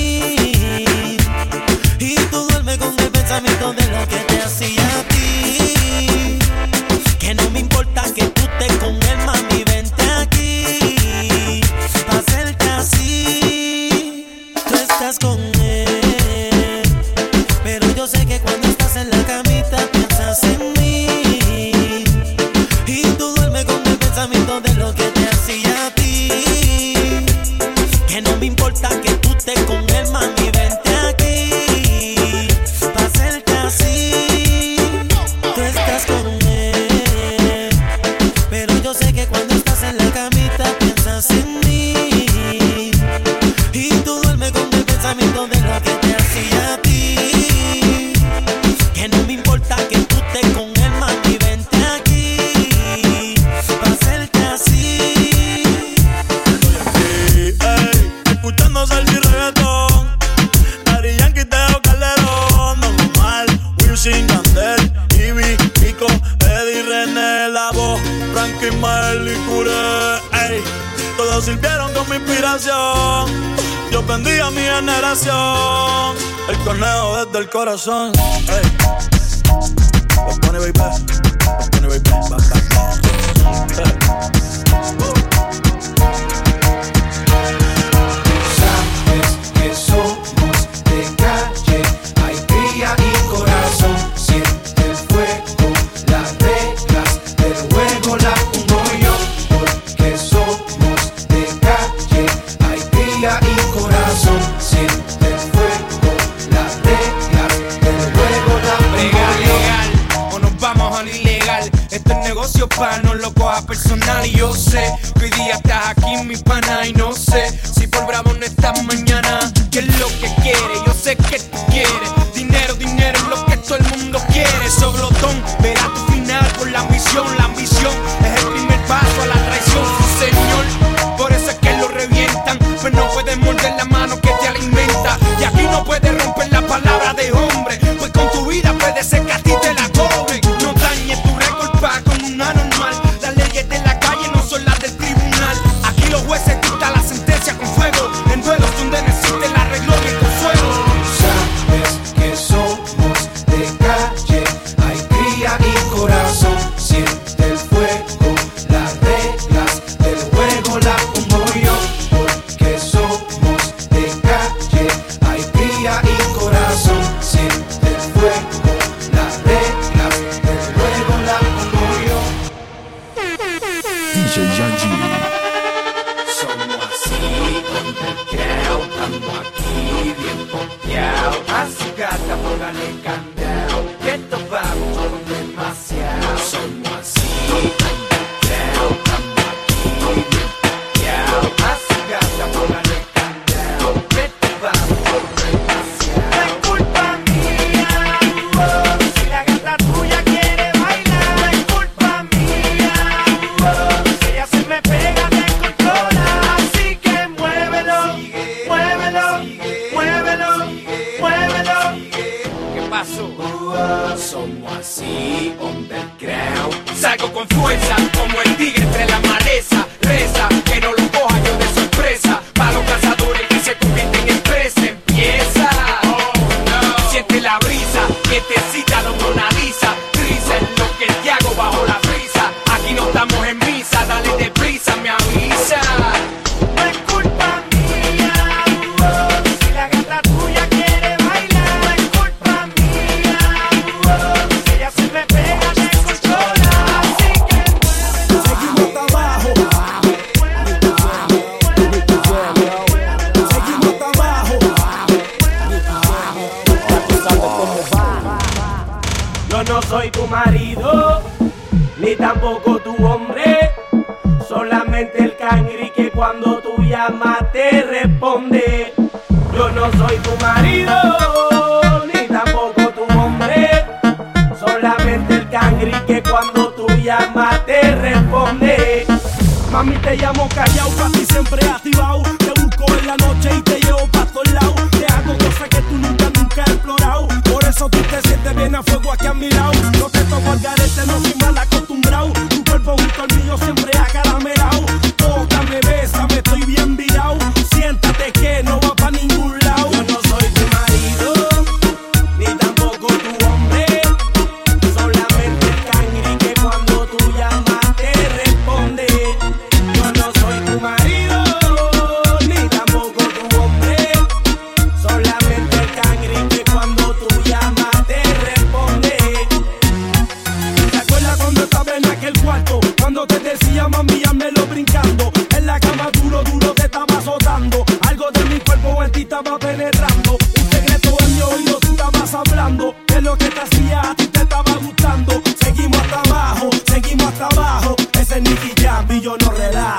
corazón 104.16 104.40
siente 104.60 105.38
fuego, 105.52 106.14
las 106.52 106.76
reglas 106.84 107.82
del 107.82 108.14
juego 108.14 108.60
la 108.64 108.98
legal, 108.98 109.40
legal, 109.42 110.32
o 110.32 110.40
nos 110.40 110.58
vamos 110.60 110.98
al 110.98 111.08
ilegal. 111.10 111.70
Este 111.92 112.14
es 112.14 112.20
negocio 112.20 112.68
pa' 112.70 113.00
no 113.00 113.14
lo 113.16 113.34
coja 113.34 113.62
personal 113.64 114.26
y 114.26 114.32
yo 114.32 114.54
sé 114.54 114.94
que 115.20 115.26
hoy 115.26 115.32
día 115.32 115.56
estás 115.56 115.90
aquí 115.90 116.24
mi 116.26 116.38
pana 116.38 116.88
y 116.88 116.94
no 116.94 117.14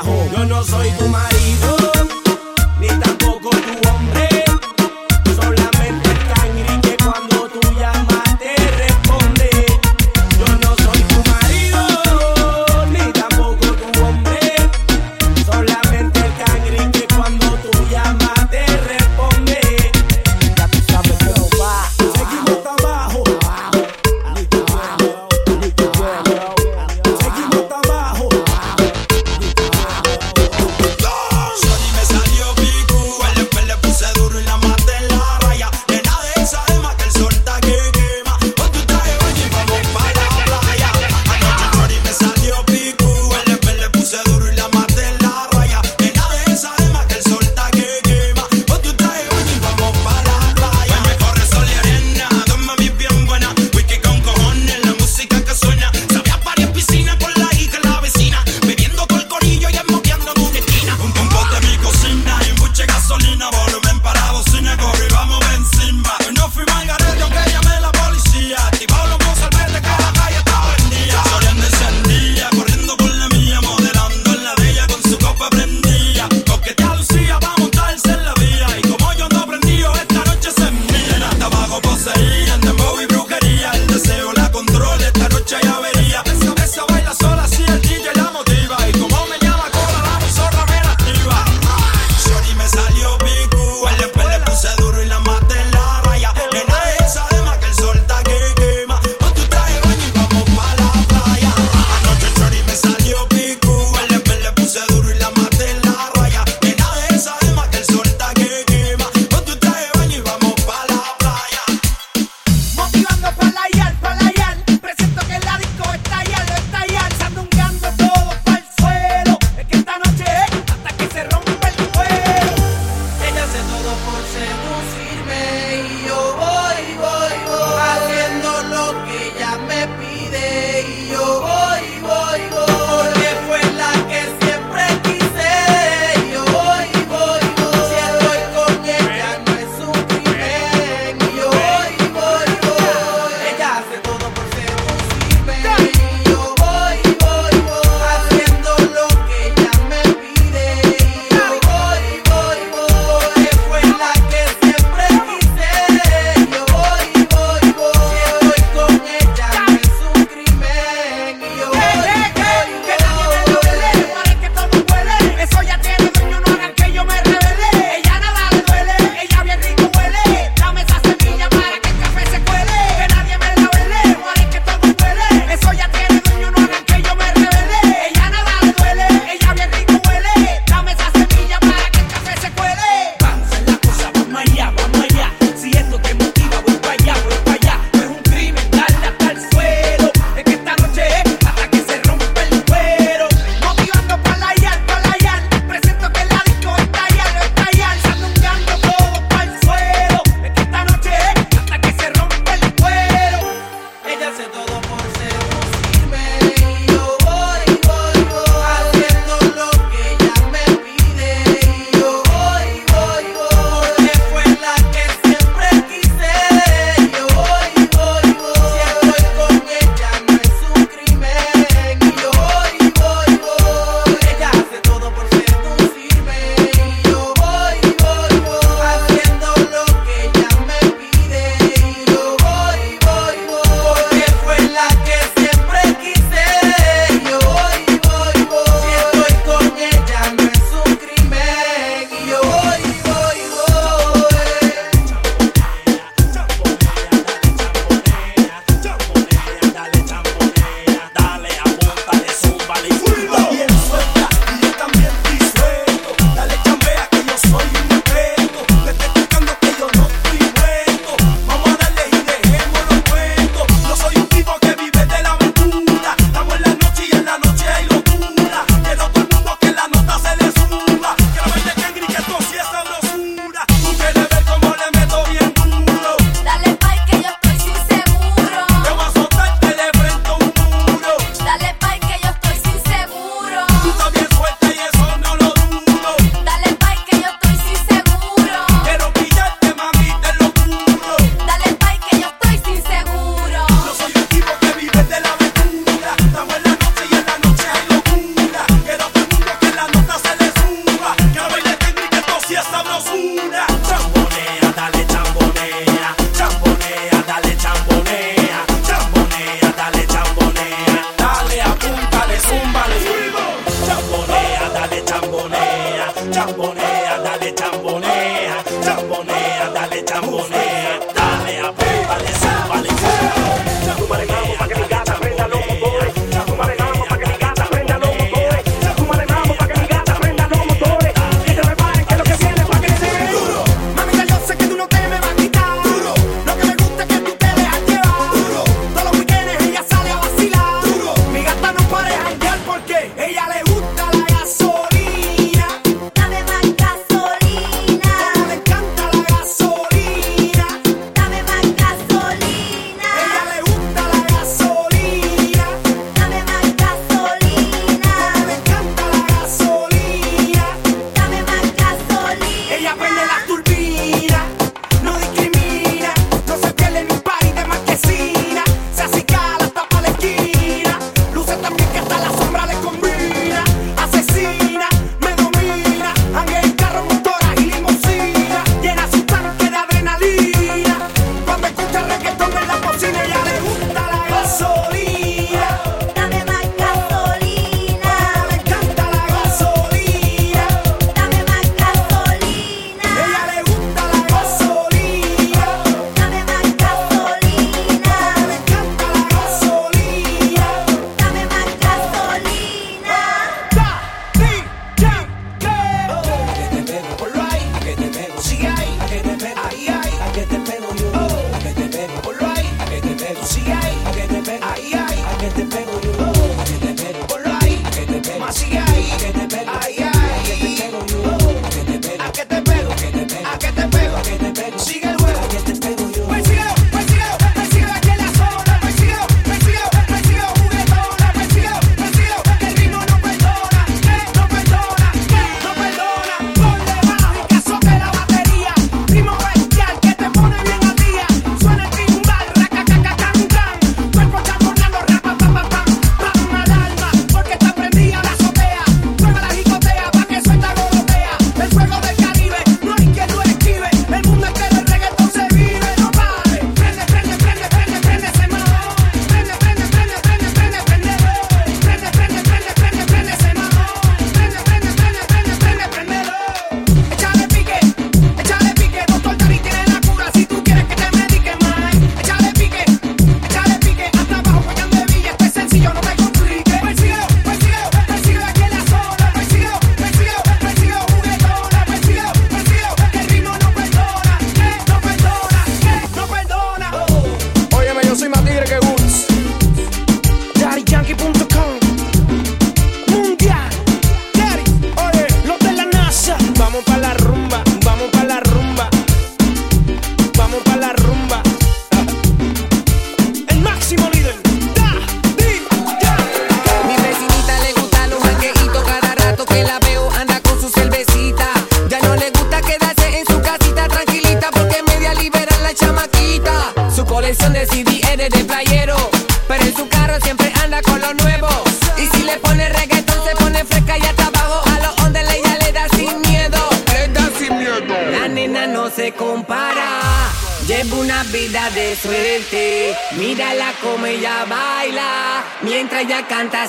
Yo 0.07 0.45
no 0.45 0.63
soy 0.63 0.91
tu 0.93 1.09
marido. 1.09 1.96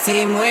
Se 0.08 0.26
mueve. 0.26 0.47